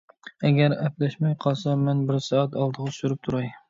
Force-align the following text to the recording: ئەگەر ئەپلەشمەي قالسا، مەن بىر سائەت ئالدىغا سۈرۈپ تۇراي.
ئەگەر 0.47 0.73
ئەپلەشمەي 0.85 1.37
قالسا، 1.47 1.79
مەن 1.85 2.05
بىر 2.11 2.21
سائەت 2.33 2.61
ئالدىغا 2.63 3.01
سۈرۈپ 3.01 3.27
تۇراي. 3.27 3.59